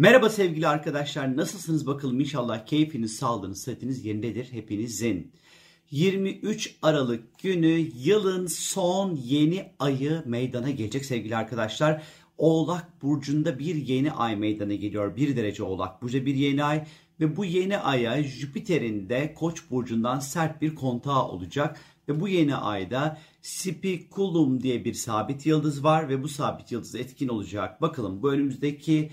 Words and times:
Merhaba 0.00 0.30
sevgili 0.30 0.68
arkadaşlar 0.68 1.36
nasılsınız 1.36 1.86
bakalım 1.86 2.20
inşallah 2.20 2.66
keyfiniz, 2.66 3.16
sağlığınız, 3.16 3.62
sıhhatiniz 3.62 4.04
yerindedir 4.04 4.52
hepinizin. 4.52 5.32
23 5.90 6.76
Aralık 6.82 7.38
günü 7.38 7.88
yılın 7.94 8.46
son 8.46 9.16
yeni 9.16 9.72
ayı 9.78 10.22
meydana 10.26 10.70
gelecek 10.70 11.04
sevgili 11.04 11.36
arkadaşlar. 11.36 12.02
Oğlak 12.38 13.02
Burcu'nda 13.02 13.58
bir 13.58 13.74
yeni 13.74 14.12
ay 14.12 14.36
meydana 14.36 14.74
geliyor. 14.74 15.16
Bir 15.16 15.36
derece 15.36 15.62
Oğlak 15.62 16.02
Burcu 16.02 16.26
bir 16.26 16.34
yeni 16.34 16.64
ay 16.64 16.84
ve 17.20 17.36
bu 17.36 17.44
yeni 17.44 17.78
aya 17.78 18.22
Jüpiter'in 18.22 19.08
de 19.08 19.34
Koç 19.34 19.70
burcundan 19.70 20.18
sert 20.18 20.62
bir 20.62 20.74
kontağı 20.74 21.28
olacak 21.28 21.80
ve 22.08 22.20
bu 22.20 22.28
yeni 22.28 22.56
ayda 22.56 23.18
Spiculum 23.42 24.62
diye 24.62 24.84
bir 24.84 24.94
sabit 24.94 25.46
yıldız 25.46 25.84
var 25.84 26.08
ve 26.08 26.22
bu 26.22 26.28
sabit 26.28 26.72
yıldız 26.72 26.94
etkin 26.94 27.28
olacak. 27.28 27.82
Bakalım 27.82 28.22
bu 28.22 28.32
önümüzdeki 28.32 29.10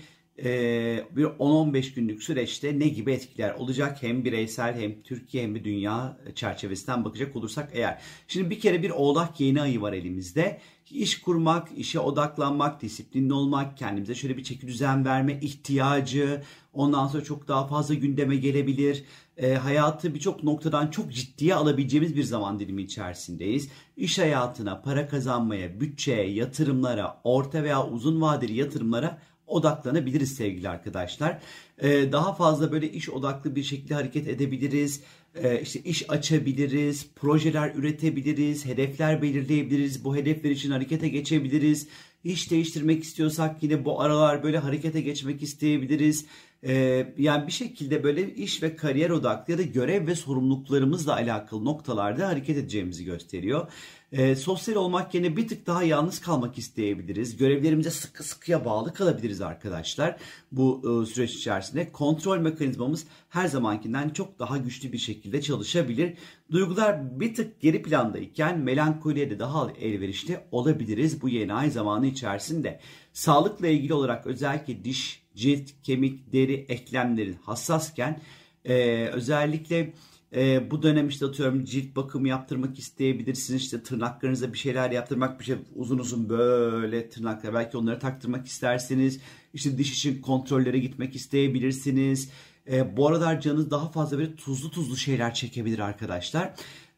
bir 1.16 1.24
10-15 1.24 1.94
günlük 1.94 2.22
süreçte 2.22 2.78
ne 2.78 2.88
gibi 2.88 3.12
etkiler 3.12 3.54
olacak 3.54 4.02
hem 4.02 4.24
bireysel 4.24 4.80
hem 4.80 5.02
Türkiye 5.02 5.42
hem 5.42 5.54
de 5.54 5.64
dünya 5.64 6.18
çerçevesinden 6.34 7.04
bakacak 7.04 7.36
olursak 7.36 7.70
eğer. 7.72 8.02
Şimdi 8.28 8.50
bir 8.50 8.60
kere 8.60 8.82
bir 8.82 8.90
oğlak 8.90 9.40
yeni 9.40 9.62
ayı 9.62 9.80
var 9.80 9.92
elimizde. 9.92 10.60
İş 10.90 11.20
kurmak, 11.20 11.68
işe 11.76 12.00
odaklanmak, 12.00 12.82
disiplinli 12.82 13.32
olmak, 13.32 13.76
kendimize 13.76 14.14
şöyle 14.14 14.36
bir 14.36 14.44
çeki 14.44 14.66
düzen 14.66 15.04
verme 15.04 15.38
ihtiyacı, 15.40 16.42
ondan 16.72 17.06
sonra 17.06 17.24
çok 17.24 17.48
daha 17.48 17.66
fazla 17.66 17.94
gündeme 17.94 18.36
gelebilir. 18.36 19.04
E, 19.36 19.54
hayatı 19.54 20.14
birçok 20.14 20.42
noktadan 20.42 20.88
çok 20.88 21.12
ciddiye 21.12 21.54
alabileceğimiz 21.54 22.16
bir 22.16 22.22
zaman 22.22 22.58
dilimi 22.58 22.82
içerisindeyiz. 22.82 23.68
İş 23.96 24.18
hayatına, 24.18 24.82
para 24.82 25.08
kazanmaya, 25.08 25.80
bütçeye, 25.80 26.30
yatırımlara, 26.30 27.20
orta 27.24 27.62
veya 27.62 27.86
uzun 27.86 28.20
vadeli 28.20 28.54
yatırımlara 28.54 29.18
odaklanabiliriz 29.48 30.34
sevgili 30.34 30.68
arkadaşlar. 30.68 31.38
Ee, 31.82 32.12
daha 32.12 32.34
fazla 32.34 32.72
böyle 32.72 32.92
iş 32.92 33.10
odaklı 33.10 33.56
bir 33.56 33.62
şekilde 33.62 33.94
hareket 33.94 34.28
edebiliriz. 34.28 35.02
Ee, 35.34 35.60
işte 35.62 35.80
iş 35.80 36.10
açabiliriz, 36.10 37.06
projeler 37.16 37.74
üretebiliriz, 37.74 38.66
hedefler 38.66 39.22
belirleyebiliriz. 39.22 40.04
Bu 40.04 40.16
hedefler 40.16 40.50
için 40.50 40.70
harekete 40.70 41.08
geçebiliriz. 41.08 41.88
İş 42.24 42.50
değiştirmek 42.50 43.04
istiyorsak 43.04 43.62
yine 43.62 43.84
bu 43.84 44.00
aralar 44.00 44.42
böyle 44.42 44.58
harekete 44.58 45.00
geçmek 45.00 45.42
isteyebiliriz. 45.42 46.26
Ee, 46.64 47.14
yani 47.18 47.46
bir 47.46 47.52
şekilde 47.52 48.04
böyle 48.04 48.34
iş 48.34 48.62
ve 48.62 48.76
kariyer 48.76 49.10
odaklı 49.10 49.52
ya 49.52 49.58
da 49.58 49.62
görev 49.62 50.06
ve 50.06 50.14
sorumluluklarımızla 50.14 51.14
alakalı 51.14 51.64
noktalarda 51.64 52.28
hareket 52.28 52.56
edeceğimizi 52.56 53.04
gösteriyor. 53.04 53.72
Ee, 54.12 54.36
sosyal 54.36 54.76
olmak 54.76 55.14
yerine 55.14 55.36
bir 55.36 55.48
tık 55.48 55.66
daha 55.66 55.82
yalnız 55.82 56.20
kalmak 56.20 56.58
isteyebiliriz. 56.58 57.36
Görevlerimize 57.36 57.90
sıkı 57.90 58.24
sıkıya 58.24 58.64
bağlı 58.64 58.94
kalabiliriz 58.94 59.40
arkadaşlar. 59.40 60.16
Bu 60.52 60.82
e, 61.02 61.06
süreç 61.06 61.34
içerisinde 61.34 61.92
kontrol 61.92 62.38
mekanizmamız 62.38 63.06
her 63.28 63.46
zamankinden 63.48 64.10
çok 64.10 64.38
daha 64.38 64.56
güçlü 64.56 64.92
bir 64.92 64.98
şekilde 64.98 65.42
çalışabilir. 65.42 66.14
Duygular 66.50 67.20
bir 67.20 67.34
tık 67.34 67.60
geri 67.60 67.82
plandayken 67.82 68.58
melankoliye 68.58 69.30
de 69.30 69.38
daha 69.38 69.70
elverişli 69.80 70.40
olabiliriz 70.52 71.22
bu 71.22 71.28
yeni 71.28 71.54
ay 71.54 71.70
zamanı 71.70 72.06
içerisinde. 72.06 72.80
Sağlıkla 73.12 73.66
ilgili 73.66 73.94
olarak 73.94 74.26
özellikle 74.26 74.84
diş, 74.84 75.22
cilt, 75.34 75.70
kemik, 75.82 76.32
deri, 76.32 76.54
eklemlerin 76.54 77.36
hassasken 77.42 78.20
e, 78.64 79.06
özellikle 79.06 79.92
e, 80.34 80.70
bu 80.70 80.82
dönem 80.82 81.08
işte 81.08 81.26
atıyorum 81.26 81.64
cilt 81.64 81.96
bakımı 81.96 82.28
yaptırmak 82.28 82.78
isteyebilirsiniz. 82.78 83.62
İşte 83.62 83.82
tırnaklarınıza 83.82 84.52
bir 84.52 84.58
şeyler 84.58 84.90
yaptırmak, 84.90 85.40
bir 85.40 85.44
şey 85.44 85.56
uzun 85.74 85.98
uzun 85.98 86.28
böyle 86.28 87.08
tırnaklar 87.08 87.54
belki 87.54 87.76
onları 87.76 87.98
taktırmak 87.98 88.46
isterseniz. 88.46 89.20
İşte 89.54 89.78
diş 89.78 89.92
için 89.92 90.22
kontrollere 90.22 90.78
gitmek 90.78 91.16
isteyebilirsiniz. 91.16 92.30
E, 92.70 92.96
bu 92.96 93.08
aralar 93.08 93.40
canınız 93.40 93.70
daha 93.70 93.88
fazla 93.88 94.18
böyle 94.18 94.36
tuzlu 94.36 94.70
tuzlu 94.70 94.96
şeyler 94.96 95.34
çekebilir 95.34 95.78
arkadaşlar. 95.78 96.54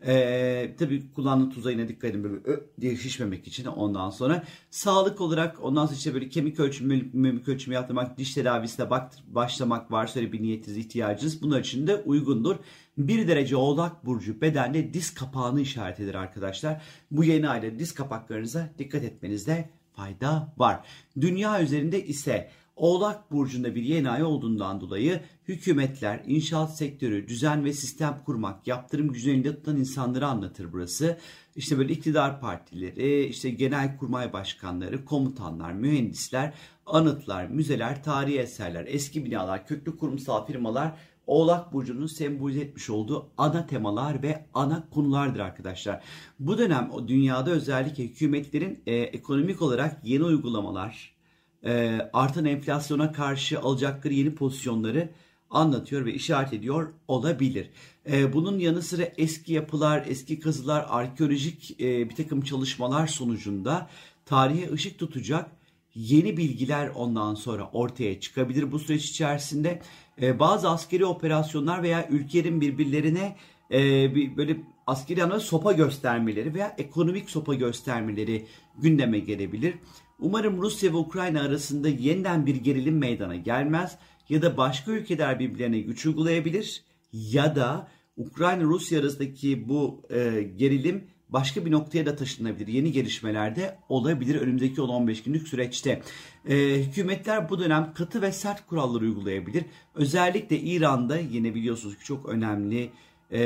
Ee, 0.06 0.75
tabii 0.79 1.13
kullandığım 1.13 1.51
tuza 1.51 1.70
yine 1.70 1.89
dikkat 1.89 2.11
edin 2.11 2.24
böyle 2.24 2.36
ö 2.45 2.61
diye 2.80 2.97
şişmemek 2.97 3.47
için 3.47 3.64
ondan 3.64 4.11
sonra 4.11 4.45
sağlık 4.70 5.20
olarak 5.20 5.64
ondan 5.64 5.86
sonra 5.86 5.97
işte 5.97 6.14
böyle 6.14 6.29
kemik 6.29 6.61
ölçümü, 6.61 7.11
mimik 7.13 7.48
ölçümü 7.48 7.74
yaptırmak, 7.74 8.19
diş 8.19 8.35
tedavisine 8.35 8.91
bak, 8.91 9.13
başlamak 9.27 9.92
varsa 9.92 10.20
öyle 10.20 10.33
bir 10.33 10.42
niyetiniz 10.42 10.77
ihtiyacınız 10.77 11.42
bunlar 11.42 11.61
için 11.61 11.86
de 11.86 11.97
uygundur. 11.97 12.57
Bir 12.98 13.29
derece 13.29 13.57
oğlak 13.57 14.07
burcu 14.07 14.41
bedende 14.41 14.95
diz 14.95 15.14
kapağını 15.14 15.61
işaret 15.61 16.01
eder 16.01 16.14
arkadaşlar. 16.14 16.83
Bu 17.11 17.24
yeni 17.24 17.48
ayda 17.48 17.79
diz 17.79 17.95
kapaklarınıza 17.95 18.70
dikkat 18.79 19.05
etmenizde 19.05 19.70
fayda 19.92 20.55
var. 20.58 20.86
Dünya 21.20 21.63
üzerinde 21.63 22.07
ise 22.07 22.51
Oğlak 22.80 23.33
burcunda 23.33 23.74
bir 23.74 23.83
yeni 23.83 24.11
ay 24.11 24.24
olduğundan 24.24 24.80
dolayı 24.80 25.20
hükümetler, 25.48 26.23
inşaat 26.27 26.77
sektörü, 26.77 27.29
düzen 27.29 27.64
ve 27.64 27.73
sistem 27.73 28.23
kurmak, 28.27 28.67
yaptırım 28.67 29.13
gücünü 29.13 29.42
tutan 29.42 29.77
insanları 29.77 30.27
anlatır 30.27 30.73
burası. 30.73 31.18
İşte 31.57 31.79
böyle 31.79 31.92
iktidar 31.92 32.41
partileri, 32.41 33.24
işte 33.24 33.51
genel 33.51 33.96
kurmay 33.96 34.33
başkanları, 34.33 35.05
komutanlar, 35.05 35.73
mühendisler, 35.73 36.55
anıtlar, 36.86 37.46
müzeler, 37.46 38.02
tarihi 38.02 38.39
eserler, 38.39 38.85
eski 38.89 39.24
binalar, 39.24 39.67
köklü 39.67 39.97
kurumsal 39.97 40.47
firmalar 40.47 40.95
Oğlak 41.27 41.73
Burcu'nun 41.73 42.07
sembolize 42.07 42.61
etmiş 42.61 42.91
olduğu 42.91 43.30
ana 43.39 43.67
temalar 43.67 44.23
ve 44.23 44.47
ana 44.55 44.89
konulardır 44.91 45.41
arkadaşlar. 45.41 46.05
Bu 46.39 46.58
dönem 46.58 46.91
dünyada 47.08 47.51
özellikle 47.51 48.05
hükümetlerin 48.05 48.83
e, 48.86 48.95
ekonomik 48.95 49.62
olarak 49.62 50.01
yeni 50.05 50.24
uygulamalar, 50.24 51.20
e, 51.65 52.01
artan 52.13 52.45
enflasyona 52.45 53.13
karşı 53.13 53.61
alacakları 53.61 54.15
yeni 54.15 54.35
pozisyonları 54.35 55.11
anlatıyor 55.51 56.05
ve 56.05 56.15
işaret 56.15 56.53
ediyor 56.53 56.93
olabilir. 57.09 57.71
E, 58.11 58.33
bunun 58.33 58.59
yanı 58.59 58.83
sıra 58.83 59.03
eski 59.03 59.53
yapılar, 59.53 60.05
eski 60.09 60.41
kazılar, 60.41 60.87
arkeolojik 60.89 61.81
e, 61.81 62.11
bir 62.11 62.15
takım 62.15 62.41
çalışmalar 62.41 63.07
sonucunda 63.07 63.89
tarihe 64.27 64.73
ışık 64.73 64.98
tutacak 64.98 65.51
yeni 65.95 66.37
bilgiler 66.37 66.91
ondan 66.95 67.35
sonra 67.35 67.71
ortaya 67.73 68.21
çıkabilir 68.21 68.73
bu 68.73 68.79
süreç 68.79 69.05
içerisinde. 69.05 69.83
E, 70.23 70.39
bazı 70.39 70.71
askeri 70.71 71.05
operasyonlar 71.05 71.83
veya 71.83 72.09
ülkelerin 72.09 72.61
birbirlerine 72.61 73.37
e, 73.73 74.15
bir, 74.15 74.37
böyle 74.37 74.57
askeri 74.87 75.25
anlamda 75.25 75.41
sopa 75.41 75.73
göstermeleri 75.73 76.55
veya 76.55 76.75
ekonomik 76.79 77.31
sopa 77.31 77.55
göstermeleri 77.55 78.47
gündeme 78.79 79.19
gelebilir. 79.19 79.75
Umarım 80.20 80.63
Rusya 80.63 80.92
ve 80.92 80.97
Ukrayna 80.97 81.41
arasında 81.41 81.89
yeniden 81.89 82.47
bir 82.47 82.57
gerilim 82.57 82.98
meydana 82.98 83.36
gelmez 83.36 83.98
ya 84.29 84.42
da 84.42 84.57
başka 84.57 84.92
ülkeler 84.92 85.39
birbirlerine 85.39 85.81
güç 85.81 86.07
uygulayabilir 86.07 86.85
ya 87.13 87.57
da 87.57 87.89
Ukrayna-Rusya 88.17 89.01
arasındaki 89.01 89.69
bu 89.69 90.03
e, 90.11 90.42
gerilim 90.57 91.05
başka 91.29 91.67
bir 91.67 91.70
noktaya 91.70 92.07
da 92.07 92.17
taşınabilir. 92.17 92.69
Yeni 92.69 92.92
gelişmelerde 92.92 93.79
olabilir 93.89 94.41
önümüzdeki 94.41 94.80
10-15 94.80 95.25
günlük 95.25 95.48
süreçte. 95.48 96.03
E, 96.48 96.57
hükümetler 96.83 97.51
bu 97.51 97.59
dönem 97.59 97.92
katı 97.95 98.23
ve 98.23 98.33
sert 98.33 98.67
kuralları 98.67 99.05
uygulayabilir. 99.05 99.64
Özellikle 99.95 100.61
İran'da 100.61 101.19
yine 101.19 101.55
biliyorsunuz 101.55 101.98
ki 101.98 102.05
çok 102.05 102.29
önemli 102.29 102.91
e, 103.33 103.41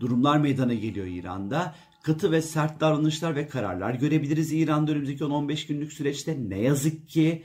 durumlar 0.00 0.38
meydana 0.38 0.74
geliyor 0.74 1.06
İran'da 1.06 1.74
katı 2.06 2.32
ve 2.32 2.42
sert 2.42 2.80
davranışlar 2.80 3.36
ve 3.36 3.48
kararlar 3.48 3.94
görebiliriz 3.94 4.52
İran'da 4.52 4.92
önümüzdeki 4.92 5.24
10-15 5.24 5.68
günlük 5.68 5.92
süreçte. 5.92 6.36
Ne 6.48 6.58
yazık 6.58 7.08
ki 7.08 7.42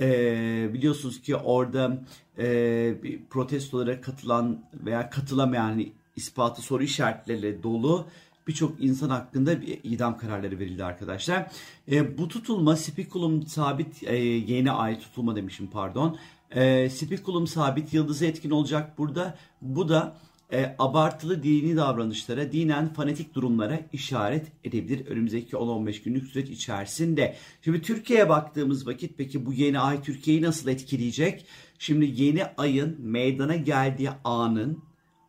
e, 0.00 0.70
biliyorsunuz 0.74 1.22
ki 1.22 1.36
orada 1.36 2.02
e, 2.38 2.44
protestolara 3.30 4.00
katılan 4.00 4.64
veya 4.74 5.10
katılamayan 5.10 5.86
ispatı 6.16 6.62
soru 6.62 6.82
işaretleriyle 6.82 7.62
dolu 7.62 8.06
birçok 8.48 8.84
insan 8.84 9.10
hakkında 9.10 9.60
bir 9.60 9.80
idam 9.84 10.18
kararları 10.18 10.58
verildi 10.58 10.84
arkadaşlar. 10.84 11.50
E, 11.90 12.18
bu 12.18 12.28
tutulma 12.28 12.76
spikulum 12.76 13.46
sabit 13.46 14.02
e, 14.02 14.16
yeni 14.16 14.70
ay 14.70 14.98
tutulma 14.98 15.36
demişim 15.36 15.66
pardon. 15.66 16.18
E, 16.50 16.90
spikulum 16.90 17.46
sabit 17.46 17.94
yıldızı 17.94 18.26
etkin 18.26 18.50
olacak 18.50 18.98
burada. 18.98 19.38
Bu 19.62 19.88
da 19.88 20.16
e, 20.52 20.76
abartılı 20.78 21.42
dini 21.42 21.76
davranışlara, 21.76 22.52
dinen 22.52 22.92
fanatik 22.92 23.34
durumlara 23.34 23.80
işaret 23.92 24.46
edebilir 24.64 25.06
önümüzdeki 25.06 25.56
10-15 25.56 26.02
günlük 26.04 26.26
süreç 26.26 26.50
içerisinde. 26.50 27.36
Şimdi 27.64 27.82
Türkiye'ye 27.82 28.28
baktığımız 28.28 28.86
vakit 28.86 29.18
peki 29.18 29.46
bu 29.46 29.52
yeni 29.52 29.78
ay 29.78 30.02
Türkiye'yi 30.02 30.42
nasıl 30.42 30.68
etkileyecek? 30.68 31.46
Şimdi 31.78 32.22
yeni 32.22 32.44
ayın 32.44 32.96
meydana 33.00 33.56
geldiği 33.56 34.10
anın 34.24 34.82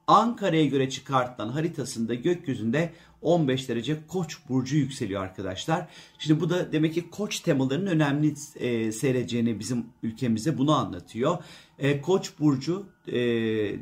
Ankara'ya 0.07 0.65
göre 0.65 0.89
çıkartılan 0.89 1.49
haritasında 1.49 2.13
gökyüzünde 2.13 2.93
15 3.21 3.69
derece 3.69 3.97
Koç 4.07 4.37
burcu 4.49 4.77
yükseliyor 4.77 5.23
arkadaşlar. 5.23 5.87
Şimdi 6.19 6.41
bu 6.41 6.49
da 6.49 6.71
demek 6.71 6.93
ki 6.93 7.09
Koç 7.09 7.39
temalarının 7.39 7.87
önemli 7.87 8.33
e, 8.55 8.91
seyredeceğini 8.91 9.59
bizim 9.59 9.85
ülkemize 10.03 10.57
bunu 10.57 10.75
anlatıyor. 10.75 11.37
E, 11.79 12.01
Koç 12.01 12.31
burcu 12.39 12.85
e, 13.07 13.13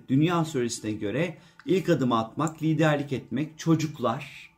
dünya 0.09 0.35
astrolojisine 0.35 0.91
göre 0.91 1.37
ilk 1.65 1.89
adımı 1.89 2.19
atmak, 2.19 2.63
liderlik 2.63 3.13
etmek, 3.13 3.59
çocuklar, 3.59 4.51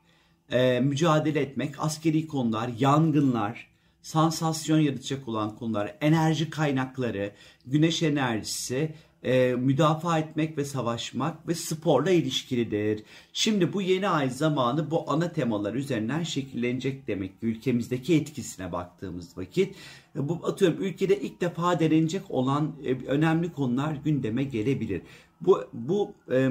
e, 0.51 0.80
mücadele 0.80 1.39
etmek, 1.39 1.75
askeri 1.80 2.27
konular, 2.27 2.69
yangınlar, 2.80 3.68
sansasyon 4.01 4.80
yaratacak 4.80 5.27
olan 5.27 5.56
konular, 5.56 5.95
enerji 6.01 6.50
kaynakları, 6.50 7.31
güneş 7.65 8.04
enerjisi, 8.04 8.94
e, 9.24 9.56
müdafaa 9.56 10.20
etmek 10.20 10.58
ve 10.58 10.66
savaşmak 10.66 11.48
ve 11.48 11.56
sporla 11.56 12.12
ilişkilidir. 12.12 13.04
Şimdi 13.34 13.74
bu 13.74 13.81
yeni 13.81 14.10
ay 14.10 14.30
zamanı 14.30 14.92
bu 14.92 15.12
ana 15.12 15.31
temalar 15.31 15.74
üzerinden 15.74 16.24
şekillenecek 16.24 17.08
demek 17.08 17.40
ki 17.40 17.46
ülkemizdeki 17.46 18.16
etkisine 18.16 18.72
baktığımız 18.72 19.38
vakit. 19.38 19.75
E, 20.16 20.30
bu 20.30 20.40
atıyorum 20.44 20.84
ülkede 20.84 21.22
ilk 21.22 21.42
defa 21.42 21.80
denenecek 21.80 22.31
olan 22.31 22.72
e, 22.84 22.96
önemli 23.08 23.52
konular 23.52 23.98
gündeme 24.06 24.44
gelebilir. 24.44 25.02
Bu 25.42 25.64
bu 25.74 26.14
e, 26.31 26.50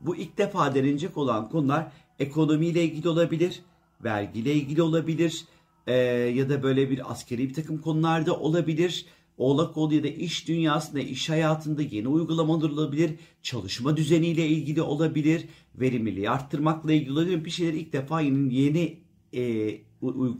bu 0.00 0.16
ilk 0.16 0.38
defa 0.38 0.74
denenecek 0.74 1.16
olan 1.16 1.48
konular 1.48 1.92
ekonomiyle 2.18 2.84
ilgili 2.84 3.08
olabilir, 3.08 3.62
vergiyle 4.04 4.54
ilgili 4.54 4.82
olabilir 4.82 5.44
e, 5.86 5.94
ya 6.34 6.48
da 6.48 6.62
böyle 6.62 6.90
bir 6.90 7.10
askeri 7.10 7.48
bir 7.48 7.54
takım 7.54 7.78
konularda 7.78 8.36
olabilir 8.36 9.06
Oğlak 9.38 9.76
Oğlu 9.76 9.94
ya 9.94 10.02
da 10.02 10.08
iş 10.08 10.48
dünyasında, 10.48 11.00
iş 11.00 11.28
hayatında 11.28 11.82
yeni 11.82 12.08
uygulamalar 12.08 12.70
olabilir, 12.70 13.10
çalışma 13.42 13.96
düzeniyle 13.96 14.46
ilgili 14.48 14.82
olabilir, 14.82 15.44
verimliliği 15.74 16.30
arttırmakla 16.30 16.92
ilgili 16.92 17.12
olabilir. 17.12 17.44
Bir 17.44 17.50
şeyler 17.50 17.72
ilk 17.72 17.92
defa 17.92 18.20
yeni, 18.20 18.54
yeni 18.54 18.98
e, 19.32 19.42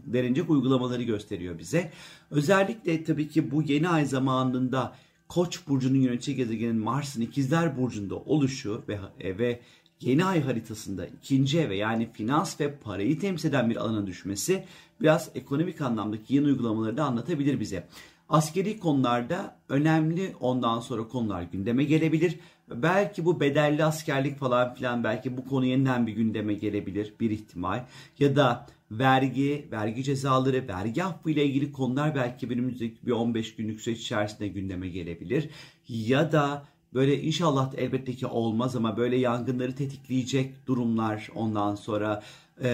denilecek 0.05 0.49
uygulamaları 0.49 1.03
gösteriyor 1.03 1.59
bize. 1.59 1.91
Özellikle 2.31 3.03
tabii 3.03 3.29
ki 3.29 3.51
bu 3.51 3.63
yeni 3.63 3.89
ay 3.89 4.05
zamanında 4.05 4.95
Koç 5.29 5.67
burcunun 5.67 5.99
yönetici 5.99 6.37
gezegenin 6.37 6.75
Mars'ın 6.75 7.21
ikizler 7.21 7.77
burcunda 7.77 8.15
oluşu 8.15 8.83
ve 8.87 8.99
e, 9.19 9.37
ve 9.37 9.59
yeni 10.01 10.25
ay 10.25 10.41
haritasında 10.41 11.07
ikinci 11.07 11.59
eve 11.59 11.75
yani 11.75 12.09
finans 12.13 12.59
ve 12.59 12.75
parayı 12.75 13.19
temsil 13.19 13.49
eden 13.49 13.69
bir 13.69 13.75
alana 13.75 14.07
düşmesi 14.07 14.65
biraz 15.01 15.29
ekonomik 15.35 15.81
anlamdaki 15.81 16.35
yeni 16.35 16.45
uygulamaları 16.45 16.97
da 16.97 17.03
anlatabilir 17.03 17.59
bize. 17.59 17.87
Askeri 18.29 18.79
konularda 18.79 19.59
önemli 19.69 20.35
ondan 20.39 20.79
sonra 20.79 21.07
konular 21.07 21.43
gündeme 21.43 21.83
gelebilir. 21.83 22.39
Belki 22.69 23.25
bu 23.25 23.39
bedelli 23.39 23.83
askerlik 23.83 24.37
falan 24.37 24.73
filan 24.73 25.03
belki 25.03 25.37
bu 25.37 25.45
konu 25.45 25.65
yeniden 25.65 26.07
bir 26.07 26.13
gündeme 26.13 26.53
gelebilir 26.53 27.13
bir 27.19 27.29
ihtimal. 27.29 27.85
Ya 28.19 28.35
da 28.35 28.67
vergi, 28.91 29.67
vergi 29.71 30.03
cezaları, 30.03 30.67
vergi 30.67 31.03
affı 31.03 31.29
ile 31.29 31.45
ilgili 31.45 31.71
konular 31.71 32.15
belki 32.15 32.47
önümüzdeki 32.47 33.05
bir 33.05 33.11
15 33.11 33.55
günlük 33.55 33.81
süreç 33.81 33.99
içerisinde 33.99 34.47
gündeme 34.47 34.89
gelebilir. 34.89 35.49
Ya 35.87 36.31
da 36.31 36.65
böyle 36.93 37.21
inşallah 37.21 37.73
elbette 37.77 38.13
ki 38.13 38.27
olmaz 38.27 38.75
ama 38.75 38.97
böyle 38.97 39.17
yangınları 39.17 39.75
tetikleyecek 39.75 40.67
durumlar 40.67 41.29
ondan 41.35 41.75
sonra 41.75 42.23
e, 42.63 42.69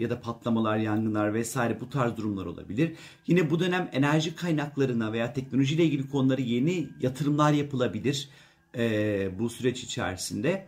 ya 0.00 0.10
da 0.10 0.20
patlamalar, 0.20 0.76
yangınlar 0.76 1.34
vesaire 1.34 1.80
bu 1.80 1.90
tarz 1.90 2.16
durumlar 2.16 2.46
olabilir. 2.46 2.92
Yine 3.26 3.50
bu 3.50 3.60
dönem 3.60 3.88
enerji 3.92 4.36
kaynaklarına 4.36 5.12
veya 5.12 5.32
teknolojiyle 5.32 5.84
ilgili 5.84 6.08
konuları 6.08 6.40
yeni 6.40 6.88
yatırımlar 7.00 7.52
yapılabilir 7.52 8.28
e, 8.76 9.38
bu 9.38 9.50
süreç 9.50 9.84
içerisinde. 9.84 10.66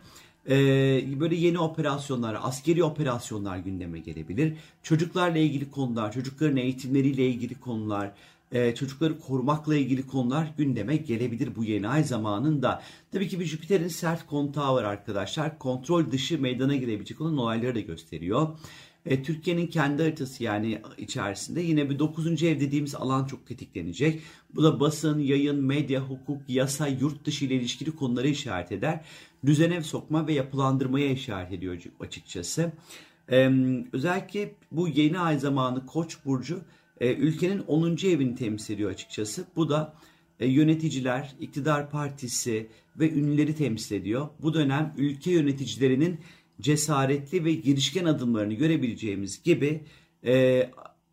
Böyle 1.19 1.35
yeni 1.35 1.59
operasyonlar, 1.59 2.37
askeri 2.41 2.83
operasyonlar 2.83 3.57
gündeme 3.57 3.99
gelebilir. 3.99 4.53
Çocuklarla 4.83 5.37
ilgili 5.37 5.71
konular, 5.71 6.11
çocukların 6.11 6.57
eğitimleriyle 6.57 7.27
ilgili 7.27 7.55
konular, 7.55 8.11
e, 8.51 8.75
çocukları 8.75 9.19
korumakla 9.19 9.75
ilgili 9.75 10.07
konular 10.07 10.53
gündeme 10.57 10.95
gelebilir 10.95 11.55
bu 11.55 11.63
yeni 11.63 11.87
ay 11.87 12.03
zamanında. 12.03 12.81
Tabii 13.11 13.27
ki 13.27 13.39
bir 13.39 13.45
Jüpiter'in 13.45 13.87
sert 13.87 14.27
kontağı 14.27 14.73
var 14.73 14.83
arkadaşlar. 14.83 15.59
Kontrol 15.59 16.11
dışı 16.11 16.41
meydana 16.41 16.75
gelebilecek 16.75 17.21
olan 17.21 17.37
olayları 17.37 17.75
da 17.75 17.79
gösteriyor. 17.79 18.59
E, 19.05 19.23
Türkiye'nin 19.23 19.67
kendi 19.67 20.03
haritası 20.03 20.43
yani 20.43 20.81
içerisinde 20.97 21.61
yine 21.61 21.89
bir 21.89 21.99
9. 21.99 22.43
ev 22.43 22.59
dediğimiz 22.59 22.95
alan 22.95 23.25
çok 23.25 23.47
tetiklenecek. 23.47 24.21
Bu 24.55 24.63
da 24.63 24.79
basın, 24.79 25.19
yayın, 25.19 25.63
medya, 25.63 26.01
hukuk, 26.01 26.41
yasa, 26.47 26.87
yurt 26.87 27.25
dışı 27.25 27.45
ile 27.45 27.55
ilişkili 27.55 27.95
konuları 27.95 28.27
işaret 28.27 28.71
eder. 28.71 29.01
Düzene 29.45 29.83
sokma 29.83 30.27
ve 30.27 30.33
yapılandırmaya 30.33 31.11
işaret 31.11 31.51
ediyor 31.51 31.77
açıkçası. 31.99 32.71
Ee, 33.31 33.51
özellikle 33.93 34.55
bu 34.71 34.87
yeni 34.87 35.19
ay 35.19 35.39
zamanı 35.39 35.85
Koç 35.85 36.17
burcu 36.25 36.61
e, 37.01 37.13
ülkenin 37.13 37.59
10. 37.59 37.89
evini 37.89 38.35
temsil 38.35 38.73
ediyor 38.73 38.91
açıkçası. 38.91 39.45
Bu 39.55 39.69
da 39.69 39.93
e, 40.39 40.47
yöneticiler, 40.47 41.35
iktidar 41.39 41.91
partisi 41.91 42.67
ve 42.99 43.11
ünlüleri 43.11 43.55
temsil 43.55 43.95
ediyor. 43.95 44.27
Bu 44.41 44.53
dönem 44.53 44.93
ülke 44.97 45.31
yöneticilerinin 45.31 46.19
cesaretli 46.61 47.45
ve 47.45 47.53
girişken 47.53 48.05
adımlarını 48.05 48.53
görebileceğimiz 48.53 49.43
gibi 49.43 49.83
e, 50.25 50.63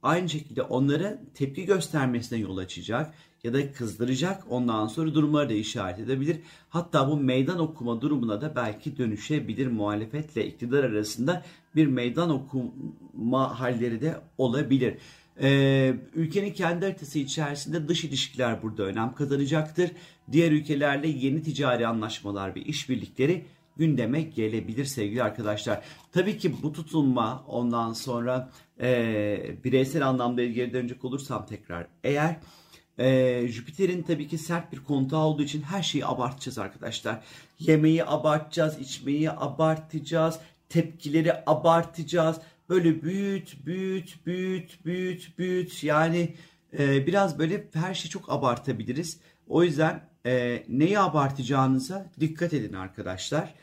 aynı 0.02 0.28
şekilde 0.28 0.62
onlara 0.62 1.22
tepki 1.34 1.64
göstermesine 1.64 2.38
yol 2.38 2.56
açacak 2.56 3.14
ya 3.44 3.54
da 3.54 3.72
kızdıracak 3.72 4.44
ondan 4.50 4.86
sonra 4.86 5.14
durumları 5.14 5.48
da 5.48 5.52
işaret 5.52 5.98
edebilir. 5.98 6.36
Hatta 6.68 7.08
bu 7.10 7.16
meydan 7.16 7.58
okuma 7.58 8.00
durumuna 8.00 8.40
da 8.40 8.56
belki 8.56 8.96
dönüşebilir 8.98 9.66
muhalefetle 9.66 10.46
iktidar 10.46 10.84
arasında 10.84 11.42
bir 11.76 11.86
meydan 11.86 12.30
okuma 12.30 13.60
halleri 13.60 14.00
de 14.00 14.20
olabilir. 14.38 14.98
Ee, 15.40 15.94
ülkenin 16.14 16.52
kendi 16.52 16.84
haritası 16.84 17.18
içerisinde 17.18 17.88
dış 17.88 18.04
ilişkiler 18.04 18.62
burada 18.62 18.82
önem 18.82 19.14
kazanacaktır. 19.14 19.90
Diğer 20.32 20.52
ülkelerle 20.52 21.08
yeni 21.08 21.42
ticari 21.42 21.86
anlaşmalar 21.86 22.54
ve 22.54 22.60
işbirlikleri 22.60 23.44
gündeme 23.76 24.22
gelebilir 24.22 24.84
sevgili 24.84 25.22
arkadaşlar. 25.22 25.82
Tabii 26.12 26.38
ki 26.38 26.62
bu 26.62 26.72
tutulma 26.72 27.44
ondan 27.48 27.92
sonra 27.92 28.50
e, 28.80 29.56
bireysel 29.64 30.08
anlamda 30.08 30.44
geri 30.44 30.72
dönecek 30.72 31.04
olursam 31.04 31.46
tekrar 31.46 31.86
eğer 32.04 32.36
e, 32.98 33.48
Jüpiter'in 33.48 34.02
tabii 34.02 34.28
ki 34.28 34.38
sert 34.38 34.72
bir 34.72 34.78
kontağı 34.78 35.20
olduğu 35.20 35.42
için 35.42 35.62
her 35.62 35.82
şeyi 35.82 36.06
abartacağız 36.06 36.58
arkadaşlar. 36.58 37.20
Yemeği 37.58 38.04
abartacağız, 38.04 38.78
içmeyi 38.80 39.30
abartacağız, 39.30 40.38
tepkileri 40.68 41.32
abartacağız 41.46 42.36
böyle 42.68 43.02
büyüt, 43.02 43.66
büyüt, 43.66 44.26
büyüt, 44.26 44.84
büyüt, 44.86 45.38
büyüt. 45.38 45.84
Yani 45.84 46.34
e, 46.78 47.06
biraz 47.06 47.38
böyle 47.38 47.68
her 47.72 47.94
şeyi 47.94 48.10
çok 48.10 48.32
abartabiliriz. 48.32 49.18
O 49.48 49.62
yüzden 49.62 50.08
e, 50.26 50.64
neyi 50.68 50.98
abartacağınıza 50.98 52.06
dikkat 52.20 52.54
edin 52.54 52.72
arkadaşlar. 52.72 53.54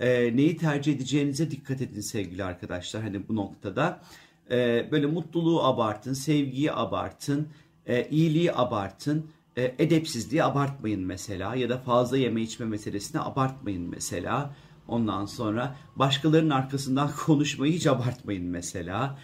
E, 0.00 0.36
neyi 0.36 0.56
tercih 0.56 0.96
edeceğinize 0.96 1.50
dikkat 1.50 1.80
edin 1.80 2.00
sevgili 2.00 2.44
arkadaşlar. 2.44 3.02
Hani 3.02 3.28
bu 3.28 3.36
noktada 3.36 4.00
e, 4.50 4.88
böyle 4.90 5.06
mutluluğu 5.06 5.64
abartın, 5.64 6.12
sevgiyi 6.12 6.72
abartın, 6.72 7.48
e, 7.86 8.08
iyiliği 8.08 8.52
abartın. 8.52 9.26
E, 9.56 9.74
edepsizliği 9.78 10.44
abartmayın 10.44 11.00
mesela 11.00 11.54
ya 11.54 11.68
da 11.68 11.78
fazla 11.78 12.16
yeme 12.16 12.42
içme 12.42 12.66
meselesini 12.66 13.20
abartmayın 13.20 13.90
mesela. 13.90 14.54
Ondan 14.90 15.26
sonra 15.26 15.76
başkalarının 15.96 16.50
arkasından 16.50 17.10
konuşmayı 17.26 17.72
hiç 17.72 17.86
abartmayın 17.86 18.44
mesela. 18.44 19.18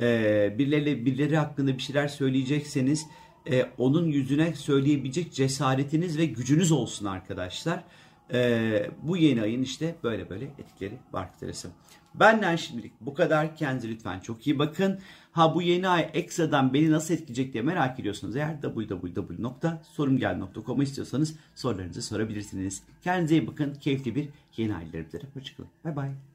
Ee, 0.00 0.54
birileri, 0.58 1.06
birileri 1.06 1.36
hakkında 1.36 1.78
bir 1.78 1.82
şeyler 1.82 2.08
söyleyecekseniz 2.08 3.06
e, 3.50 3.66
onun 3.78 4.06
yüzüne 4.06 4.54
söyleyebilecek 4.54 5.32
cesaretiniz 5.32 6.18
ve 6.18 6.26
gücünüz 6.26 6.72
olsun 6.72 7.06
arkadaşlar. 7.06 7.84
Ee, 8.32 8.90
bu 9.02 9.16
yeni 9.16 9.42
ayın 9.42 9.62
işte 9.62 9.94
böyle 10.02 10.30
böyle 10.30 10.44
etkileri 10.44 10.98
var 11.12 11.22
arkadaşlar. 11.22 11.72
Benden 12.14 12.56
şimdilik 12.56 12.92
bu 13.00 13.14
kadar. 13.14 13.56
Kendinize 13.56 13.88
lütfen 13.88 14.20
çok 14.20 14.46
iyi 14.46 14.58
bakın. 14.58 14.98
Ha 15.32 15.54
bu 15.54 15.62
yeni 15.62 15.88
ay 15.88 16.10
ekstradan 16.14 16.74
beni 16.74 16.90
nasıl 16.90 17.14
etkileyecek 17.14 17.52
diye 17.52 17.62
merak 17.62 18.00
ediyorsunuz. 18.00 18.36
Eğer 18.36 18.62
www.sorumgel.com 18.62 20.82
istiyorsanız 20.82 21.36
sorularınızı 21.54 22.02
sorabilirsiniz. 22.02 22.82
Kendinize 23.02 23.34
iyi 23.34 23.46
bakın. 23.46 23.74
Keyifli 23.74 24.14
bir 24.14 24.28
yeni 24.56 24.76
ay 24.76 24.86
dilerim. 24.86 25.28
Hoşçakalın. 25.34 25.70
Bay 25.84 25.96
bay. 25.96 26.31